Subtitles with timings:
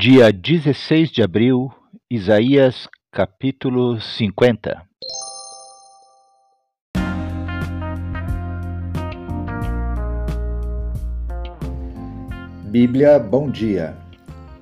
[0.00, 1.72] Dia 16 de abril,
[2.08, 4.80] Isaías capítulo 50.
[12.66, 13.96] Bíblia Bom Dia,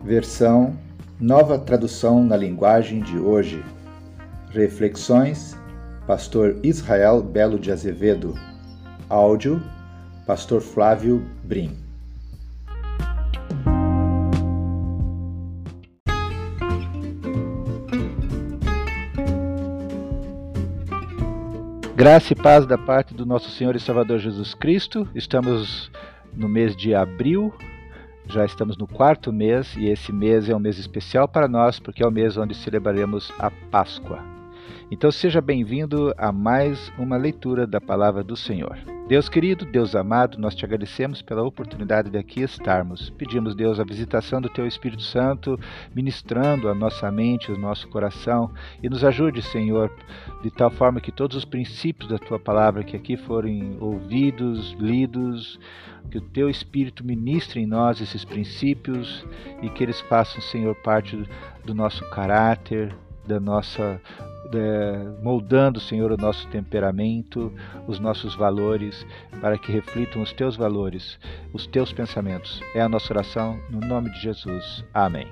[0.02, 0.74] versão
[1.20, 3.62] Nova Tradução na Linguagem de Hoje.
[4.48, 5.54] Reflexões,
[6.06, 8.32] Pastor Israel Belo de Azevedo.
[9.10, 9.62] Áudio,
[10.26, 11.85] Pastor Flávio Brim.
[21.96, 25.08] Graça e paz da parte do nosso Senhor e Salvador Jesus Cristo.
[25.14, 25.90] Estamos
[26.34, 27.54] no mês de abril,
[28.26, 32.02] já estamos no quarto mês e esse mês é um mês especial para nós porque
[32.02, 34.35] é o mês onde celebraremos a Páscoa.
[34.88, 38.78] Então seja bem-vindo a mais uma leitura da palavra do Senhor.
[39.08, 43.10] Deus querido, Deus amado, nós te agradecemos pela oportunidade de aqui estarmos.
[43.10, 45.58] Pedimos, Deus, a visitação do Teu Espírito Santo,
[45.92, 49.90] ministrando a nossa mente, o nosso coração, e nos ajude, Senhor,
[50.40, 55.58] de tal forma que todos os princípios da Tua palavra que aqui forem ouvidos, lidos,
[56.12, 59.26] que o Teu Espírito ministre em nós esses princípios
[59.62, 61.20] e que eles façam, Senhor, parte
[61.64, 62.94] do nosso caráter,
[63.26, 64.00] da nossa
[64.54, 67.52] é, moldando, Senhor, o nosso temperamento,
[67.86, 69.06] os nossos valores,
[69.40, 71.18] para que reflitam os teus valores,
[71.52, 72.60] os teus pensamentos.
[72.74, 74.84] É a nossa oração, no nome de Jesus.
[74.92, 75.26] Amém.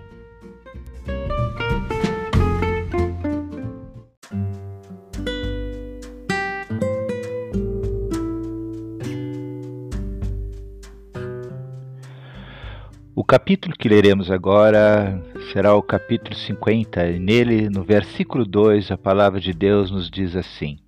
[13.34, 15.20] Capítulo que leremos agora
[15.52, 20.36] será o capítulo 50, e nele, no versículo 2, a palavra de Deus nos diz
[20.36, 20.78] assim: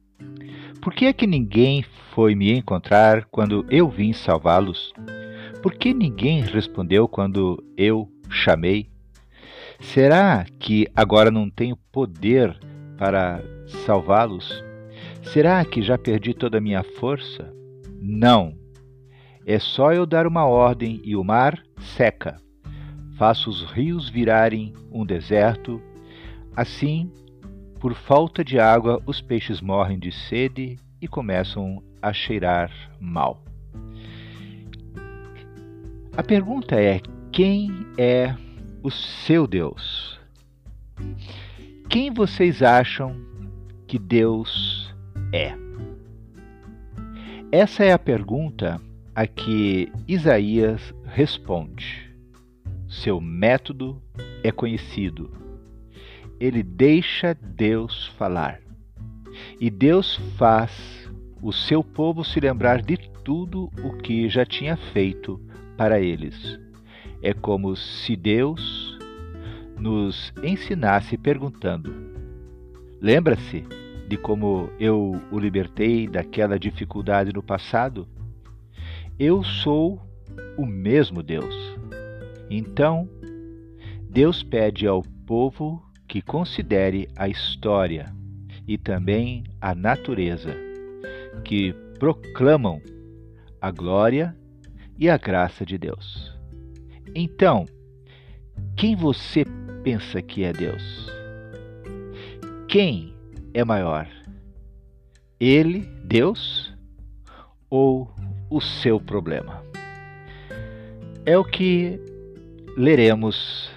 [0.80, 4.92] Por que é que ninguém foi me encontrar quando eu vim salvá-los?
[5.60, 8.88] Por que ninguém respondeu quando eu chamei?
[9.80, 12.56] Será que agora não tenho poder
[12.96, 13.42] para
[13.84, 14.62] salvá-los?
[15.20, 17.52] Será que já perdi toda a minha força?
[18.00, 18.54] Não.
[19.44, 21.60] É só eu dar uma ordem e o mar
[21.96, 22.45] seca.
[23.16, 25.80] Faço os rios virarem um deserto.
[26.54, 27.10] Assim,
[27.80, 33.42] por falta de água, os peixes morrem de sede e começam a cheirar mal.
[36.16, 37.00] A pergunta é:
[37.32, 38.34] quem é
[38.82, 40.20] o seu Deus?
[41.88, 43.16] Quem vocês acham
[43.86, 44.94] que Deus
[45.32, 45.54] é?
[47.50, 48.80] Essa é a pergunta
[49.14, 52.05] a que Isaías responde.
[53.02, 54.00] Seu método
[54.42, 55.30] é conhecido.
[56.40, 58.60] Ele deixa Deus falar.
[59.60, 61.10] E Deus faz
[61.42, 65.40] o seu povo se lembrar de tudo o que já tinha feito
[65.76, 66.58] para eles.
[67.22, 68.98] É como se Deus
[69.78, 71.92] nos ensinasse perguntando:
[73.00, 73.64] Lembra-se
[74.08, 78.08] de como eu o libertei daquela dificuldade no passado?
[79.18, 80.00] Eu sou
[80.56, 81.65] o mesmo Deus.
[82.50, 83.08] Então,
[84.08, 88.06] Deus pede ao povo que considere a história
[88.66, 90.54] e também a natureza,
[91.44, 92.80] que proclamam
[93.60, 94.36] a glória
[94.98, 96.34] e a graça de Deus.
[97.14, 97.66] Então,
[98.76, 99.44] quem você
[99.82, 101.10] pensa que é Deus?
[102.68, 103.14] Quem
[103.54, 104.08] é maior?
[105.38, 106.74] Ele, Deus,
[107.68, 108.10] ou
[108.50, 109.62] o seu problema.
[111.24, 112.00] É o que
[112.76, 113.70] leremos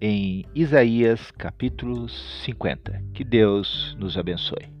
[0.00, 3.02] em Isaías capítulo 50.
[3.12, 4.73] Que Deus nos abençoe.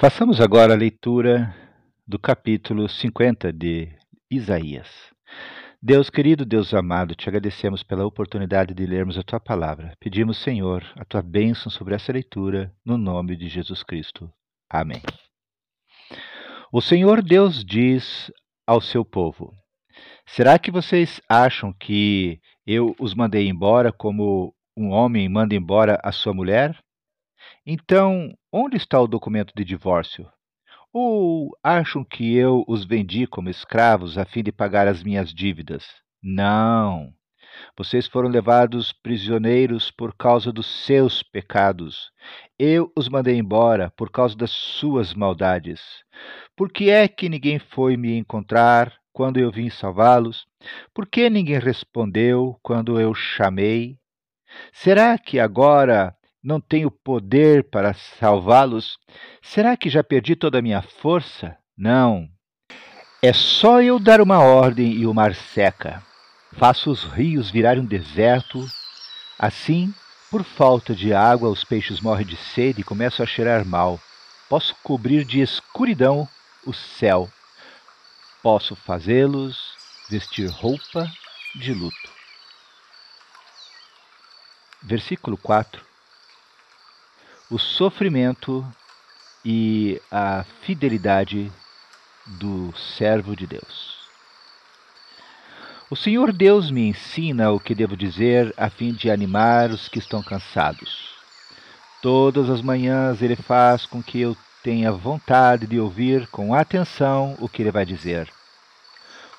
[0.00, 1.52] Façamos agora a leitura
[2.06, 3.88] do capítulo 50 de
[4.30, 4.86] Isaías.
[5.82, 9.96] Deus querido, Deus amado, te agradecemos pela oportunidade de lermos a tua palavra.
[9.98, 14.30] Pedimos, Senhor, a tua bênção sobre essa leitura, no nome de Jesus Cristo.
[14.70, 15.02] Amém.
[16.72, 18.30] O Senhor Deus diz
[18.64, 19.52] ao seu povo:
[20.24, 26.12] Será que vocês acham que eu os mandei embora como um homem manda embora a
[26.12, 26.78] sua mulher?
[27.66, 30.28] Então, onde está o documento de divórcio?
[30.92, 35.86] Ou acham que eu os vendi como escravos a fim de pagar as minhas dívidas?
[36.22, 37.12] Não.
[37.76, 42.10] Vocês foram levados prisioneiros por causa dos seus pecados.
[42.58, 45.80] Eu os mandei embora por causa das suas maldades.
[46.56, 50.46] Por que é que ninguém foi me encontrar quando eu vim salvá-los?
[50.94, 53.98] Por que ninguém respondeu quando eu chamei?
[54.72, 58.98] Será que agora não tenho poder para salvá-los?
[59.42, 61.56] Será que já perdi toda a minha força?
[61.76, 62.28] Não.
[63.22, 66.02] É só eu dar uma ordem e o mar seca.
[66.52, 68.64] Faço os rios virarem um deserto.
[69.38, 69.92] Assim,
[70.30, 74.00] por falta de água, os peixes morrem de sede e começam a cheirar mal.
[74.48, 76.28] Posso cobrir de escuridão
[76.64, 77.28] o céu.
[78.42, 79.58] Posso fazê-los
[80.08, 81.10] vestir roupa
[81.56, 82.12] de luto.
[84.82, 85.87] Versículo 4.
[87.50, 88.62] O sofrimento
[89.42, 91.50] e a fidelidade
[92.26, 93.96] do servo de Deus.
[95.90, 99.98] O Senhor Deus me ensina o que devo dizer a fim de animar os que
[99.98, 101.08] estão cansados.
[102.02, 107.48] Todas as manhãs ele faz com que eu tenha vontade de ouvir com atenção o
[107.48, 108.28] que ele vai dizer.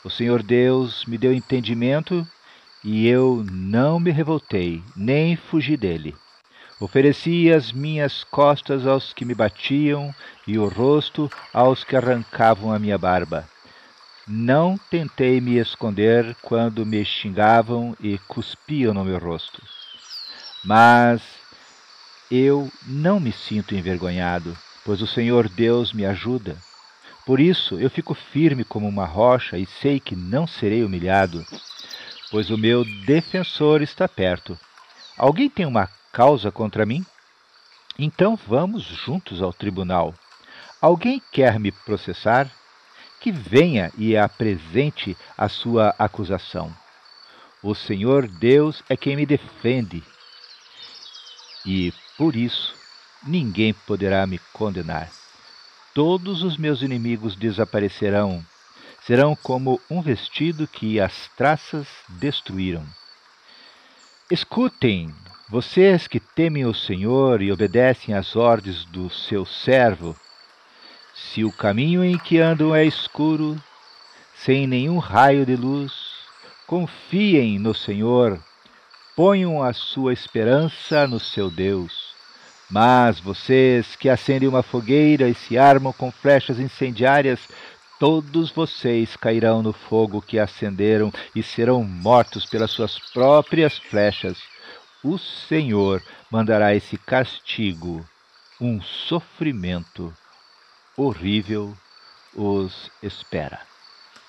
[0.03, 2.27] O Senhor Deus me deu entendimento
[2.83, 6.15] e eu não me revoltei, nem fugi dele.
[6.79, 10.15] Ofereci as minhas costas aos que me batiam
[10.47, 13.45] e o rosto aos que arrancavam a minha barba.
[14.25, 19.61] Não tentei me esconder quando me xingavam e cuspiam no meu rosto.
[20.63, 21.21] Mas
[22.31, 26.57] eu não me sinto envergonhado, pois o Senhor Deus me ajuda.
[27.25, 31.45] Por isso eu fico firme como uma rocha e sei que não serei humilhado,
[32.31, 34.57] pois o meu defensor está perto.
[35.17, 37.05] Alguém tem uma causa contra mim?
[37.97, 40.13] Então vamos juntos ao tribunal.
[40.81, 42.49] Alguém quer me processar?
[43.19, 46.73] Que venha e apresente a sua acusação.
[47.61, 50.01] O Senhor Deus é quem me defende.
[51.65, 52.73] E por isso
[53.21, 55.09] ninguém poderá me condenar.
[55.93, 58.45] Todos os meus inimigos desaparecerão,
[59.05, 62.85] serão como um vestido que as traças destruíram.
[64.31, 65.13] Escutem,
[65.49, 70.15] vocês que temem o Senhor e obedecem às ordens do seu servo,
[71.15, 73.59] se o caminho em que andam é escuro,
[74.35, 75.91] sem nenhum raio de luz,
[76.67, 78.39] confiem no Senhor,
[79.15, 82.09] ponham a sua esperança no seu Deus.
[82.69, 87.39] Mas vocês que acendem uma fogueira e se armam com flechas incendiárias,
[87.99, 94.37] todos vocês cairão no fogo que acenderam e serão mortos pelas suas próprias flechas
[95.03, 98.07] o Senhor mandará esse castigo,
[98.59, 100.13] um sofrimento
[100.97, 101.75] horrível
[102.35, 103.59] os espera.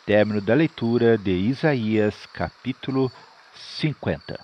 [0.06, 3.10] Término da leitura de Isaías, capítulo
[3.54, 4.38] 50.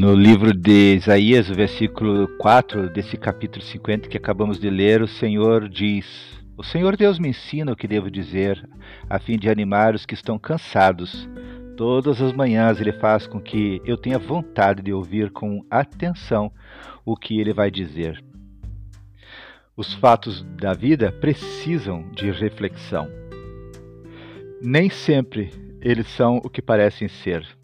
[0.00, 5.06] No livro de Isaías, o versículo 4 desse capítulo 50 que acabamos de ler, o
[5.06, 6.06] Senhor diz:
[6.56, 8.66] O Senhor Deus me ensina o que devo dizer,
[9.10, 11.28] a fim de animar os que estão cansados.
[11.76, 16.50] Todas as manhãs ele faz com que eu tenha vontade de ouvir com atenção
[17.04, 18.24] o que ele vai dizer.
[19.76, 23.06] Os fatos da vida precisam de reflexão.
[24.62, 25.50] Nem sempre
[25.82, 27.59] eles são o que parecem ser.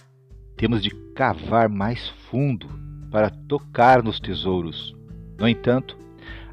[0.57, 2.69] Temos de cavar mais fundo
[3.11, 4.97] para tocar nos tesouros.
[5.39, 5.99] No entanto,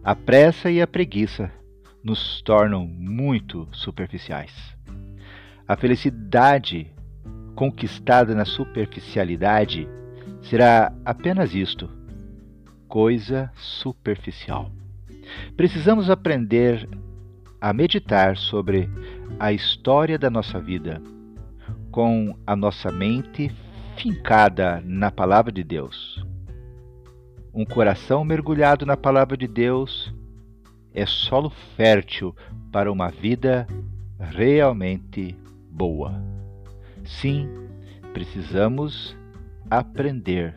[0.03, 1.51] a pressa e a preguiça
[2.03, 4.51] nos tornam muito superficiais.
[5.65, 6.91] A felicidade
[7.55, 9.87] conquistada na superficialidade
[10.41, 11.89] será apenas isto:
[12.89, 14.69] coisa superficial.
[15.55, 16.89] Precisamos aprender
[17.61, 18.89] a meditar sobre
[19.39, 21.01] a história da nossa vida,
[21.89, 23.49] com a nossa mente
[23.93, 26.25] fincada na palavra de Deus.
[27.53, 30.13] Um coração mergulhado na palavra de Deus
[30.93, 32.35] é solo fértil
[32.71, 33.67] para uma vida
[34.19, 35.37] realmente
[35.69, 36.13] boa.
[37.05, 37.47] Sim,
[38.13, 39.15] precisamos
[39.69, 40.55] aprender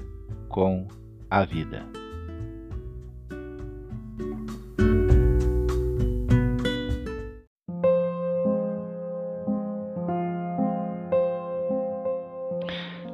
[0.49, 0.87] com
[1.31, 1.96] a vida.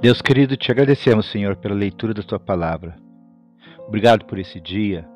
[0.02, 2.96] Deus querido, te agradecemos, Senhor, pela leitura da tua palavra.
[3.86, 5.08] Obrigado por esse dia.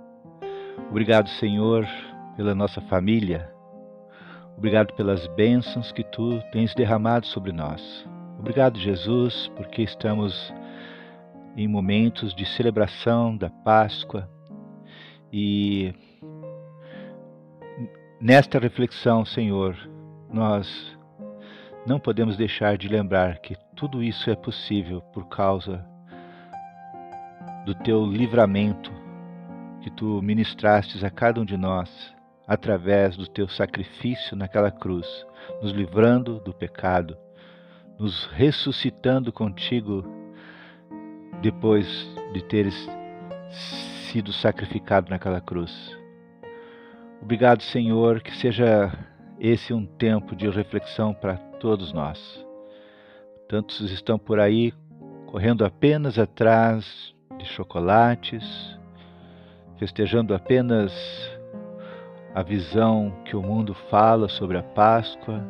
[0.88, 1.84] Obrigado, Senhor,
[2.36, 3.50] pela nossa família.
[4.56, 7.82] Obrigado pelas bênçãos que tu tens derramado sobre nós.
[8.38, 10.54] Obrigado, Jesus, porque estamos
[11.56, 14.30] em momentos de celebração da Páscoa
[15.32, 15.92] E
[18.20, 19.76] nesta reflexão, Senhor,
[20.32, 20.95] nós
[21.86, 25.86] não podemos deixar de lembrar que tudo isso é possível por causa
[27.64, 28.92] do teu livramento
[29.80, 32.14] que tu ministrastes a cada um de nós
[32.46, 35.06] através do teu sacrifício naquela cruz,
[35.62, 37.16] nos livrando do pecado,
[37.98, 40.04] nos ressuscitando contigo
[41.40, 41.86] depois
[42.32, 42.74] de teres
[44.10, 45.96] sido sacrificado naquela cruz.
[47.22, 48.92] Obrigado, Senhor, que seja
[49.38, 52.46] esse um tempo de reflexão para todos nós.
[53.48, 54.72] Tantos estão por aí
[55.26, 58.78] correndo apenas atrás de chocolates,
[59.76, 60.92] festejando apenas
[62.32, 65.44] a visão que o mundo fala sobre a Páscoa,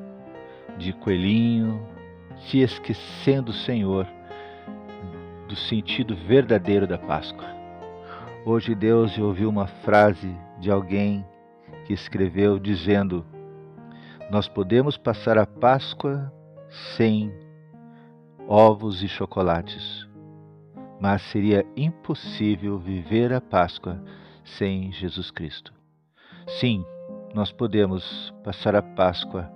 [0.79, 1.87] de coelhinho,
[2.49, 4.07] se esquecendo, Senhor,
[5.47, 7.45] do sentido verdadeiro da Páscoa.
[8.43, 11.23] Hoje, Deus, eu ouvi uma frase de alguém
[11.85, 13.23] que escreveu dizendo:
[14.29, 16.33] Nós podemos passar a Páscoa
[16.97, 17.33] sem
[18.49, 20.05] ovos e chocolates,
[21.01, 24.03] mas seria impossível viver a Páscoa
[24.45, 25.73] sem Jesus Cristo.
[26.61, 26.85] Sim,
[27.35, 29.49] nós podemos passar a Páscoa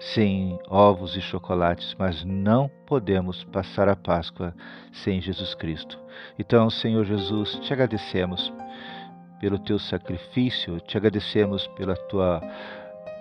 [0.00, 4.54] sem ovos e chocolates, mas não podemos passar a Páscoa
[4.90, 5.98] sem Jesus Cristo.
[6.38, 8.50] Então, Senhor Jesus, te agradecemos
[9.38, 12.40] pelo teu sacrifício, te agradecemos pela tua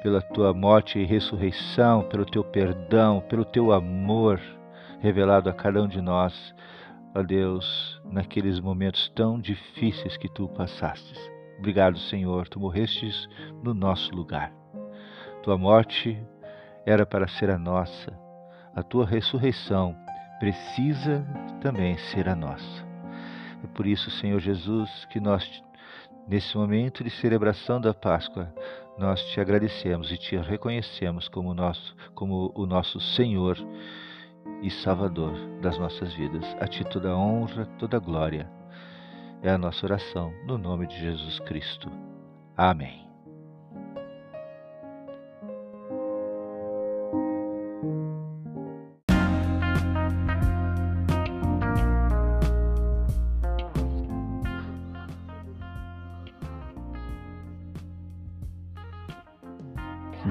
[0.02, 4.40] pela tua morte e ressurreição, pelo teu perdão, pelo teu amor
[5.00, 6.54] revelado a cada um de nós,
[7.16, 11.20] ó Deus, naqueles momentos tão difíceis que tu passastes.
[11.60, 13.28] Obrigado, Senhor, tu morrestes
[13.64, 14.52] no nosso lugar.
[15.44, 16.22] Tua morte
[16.86, 18.12] era para ser a nossa.
[18.76, 19.96] A tua ressurreição
[20.40, 21.26] precisa
[21.62, 22.86] também ser a nossa.
[23.64, 25.44] É por isso, Senhor Jesus, que nós,
[26.28, 28.54] nesse momento de celebração da Páscoa,
[28.98, 33.58] nós te agradecemos e te reconhecemos como, nosso, como o nosso Senhor
[34.62, 36.44] e Salvador das nossas vidas.
[36.60, 38.50] A ti toda honra, toda glória.
[39.42, 41.92] É a nossa oração, no nome de Jesus Cristo.
[42.56, 43.07] Amém.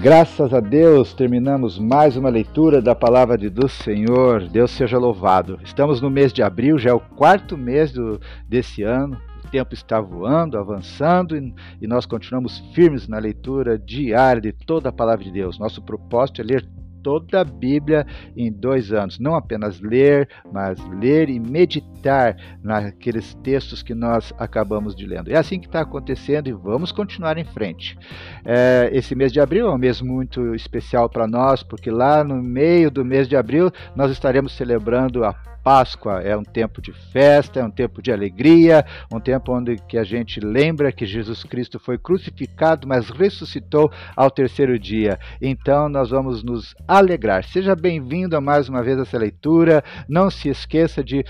[0.07, 4.49] Graças a Deus, terminamos mais uma leitura da palavra de, do Senhor.
[4.49, 5.59] Deus seja louvado.
[5.65, 9.21] Estamos no mês de abril, já é o quarto mês do, desse ano.
[9.45, 14.91] O tempo está voando, avançando e, e nós continuamos firmes na leitura diária de toda
[14.91, 15.59] a palavra de Deus.
[15.59, 16.69] Nosso propósito é ler
[17.07, 18.05] toda a Bíblia
[18.37, 19.21] em dois anos.
[19.21, 25.31] Não apenas ler, mas ler e meditar naqueles textos que nós acabamos de lendo.
[25.31, 27.97] É assim que está acontecendo e vamos continuar em frente.
[28.45, 32.43] É, esse mês de abril é um mês muito especial para nós, porque lá no
[32.43, 35.33] meio do mês de abril nós estaremos celebrando a
[35.67, 39.99] Páscoa é um tempo de festa, é um tempo de alegria, um tempo onde que
[39.99, 45.19] a gente lembra que Jesus Cristo foi crucificado, mas ressuscitou ao terceiro dia.
[45.43, 47.43] Então nós vamos nos alegrar.
[47.43, 49.83] Seja bem-vindo a mais uma vez essa leitura.
[50.09, 51.25] Não se esqueça de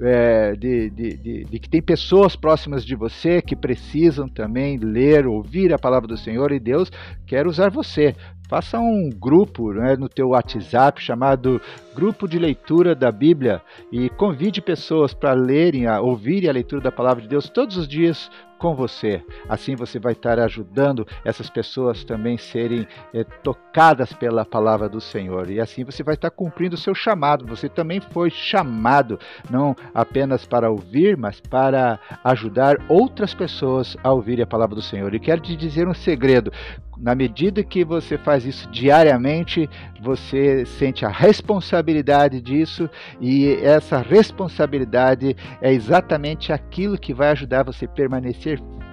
[0.00, 5.26] é, de, de, de, de, que tem pessoas próximas de você que precisam também ler,
[5.26, 6.90] ouvir a palavra do Senhor e Deus
[7.24, 8.14] quer usar você.
[8.48, 11.60] Faça um grupo né, no teu WhatsApp chamado
[11.94, 13.60] Grupo de Leitura da Bíblia
[13.90, 17.88] e convide pessoas para lerem, a ouvirem a leitura da palavra de Deus todos os
[17.88, 19.22] dias com você.
[19.48, 25.50] Assim você vai estar ajudando essas pessoas também serem é, tocadas pela palavra do Senhor.
[25.50, 27.46] E assim você vai estar cumprindo o seu chamado.
[27.46, 29.18] Você também foi chamado
[29.50, 35.14] não apenas para ouvir, mas para ajudar outras pessoas a ouvir a palavra do Senhor.
[35.14, 36.52] E quero te dizer um segredo.
[36.98, 39.68] Na medida que você faz isso diariamente,
[40.00, 42.88] você sente a responsabilidade disso,
[43.20, 48.45] e essa responsabilidade é exatamente aquilo que vai ajudar você a permanecer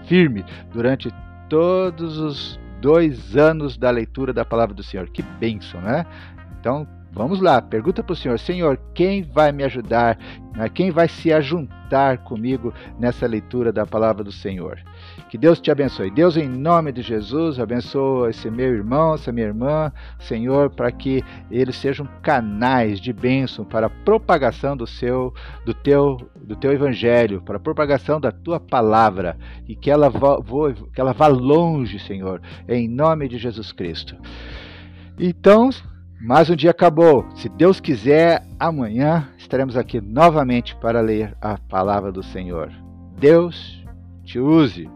[0.05, 1.09] firme durante
[1.49, 5.07] todos os dois anos da leitura da palavra do Senhor.
[5.09, 6.05] Que bênção, né?
[6.59, 10.17] Então, vamos lá, pergunta para o Senhor: Senhor, quem vai me ajudar?
[10.73, 14.79] Quem vai se ajuntar comigo nessa leitura da palavra do Senhor?
[15.29, 16.11] Que Deus te abençoe.
[16.11, 21.23] Deus, em nome de Jesus, abençoa esse meu irmão, essa minha irmã, Senhor, para que
[21.49, 25.33] eles sejam canais de bênção para a propagação do seu,
[25.65, 29.35] do teu, do teu evangelho, para a propagação da tua palavra
[29.67, 30.37] e que ela vá,
[30.93, 32.39] que ela vá longe, Senhor,
[32.69, 34.15] em nome de Jesus Cristo.
[35.17, 35.71] Então,
[36.23, 37.25] mais um dia acabou.
[37.35, 42.71] Se Deus quiser, amanhã estaremos aqui novamente para ler a palavra do Senhor.
[43.19, 43.83] Deus
[44.23, 44.89] te use.